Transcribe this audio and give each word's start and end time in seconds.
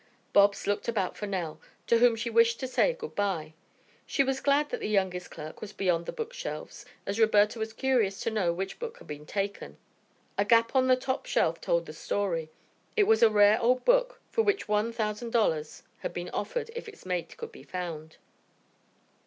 Bobs 0.33 0.65
looked 0.65 0.87
about 0.87 1.15
for 1.15 1.27
Nell, 1.27 1.61
to 1.85 1.99
whom 1.99 2.15
she 2.15 2.27
wished 2.31 2.59
to 2.59 2.67
say 2.67 2.91
good 2.93 3.13
bye. 3.13 3.53
She 4.07 4.23
was 4.23 4.41
glad 4.41 4.71
that 4.71 4.79
the 4.79 4.89
youngest 4.89 5.29
clerk 5.29 5.61
was 5.61 5.73
beyond 5.73 6.07
the 6.07 6.11
book 6.11 6.33
shelves 6.33 6.85
as 7.05 7.19
Roberta 7.19 7.59
was 7.59 7.71
curious 7.71 8.19
to 8.21 8.31
know 8.31 8.51
which 8.51 8.79
book 8.79 8.97
had 8.97 9.05
been 9.05 9.27
taken. 9.27 9.77
A 10.39 10.43
gap 10.43 10.75
on 10.75 10.87
the 10.87 10.95
top 10.95 11.27
shelf 11.27 11.61
told 11.61 11.85
the 11.85 11.93
story. 11.93 12.49
It 12.97 13.03
was 13.03 13.21
a 13.21 13.29
rare 13.29 13.61
old 13.61 13.85
book 13.85 14.19
for 14.31 14.41
which 14.41 14.67
one 14.67 14.91
thousand 14.91 15.29
dollars 15.33 15.83
had 15.99 16.15
been 16.15 16.31
offered 16.31 16.71
if 16.75 16.89
its 16.89 17.05
mate 17.05 17.37
could 17.37 17.51
be 17.51 17.61
found. 17.61 18.17